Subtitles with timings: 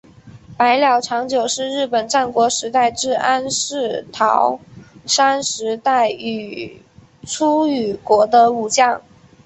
[0.57, 4.59] 白鸟长久是日本战国时代至安土桃
[5.05, 6.81] 山时代于
[7.27, 8.99] 出羽国的武将。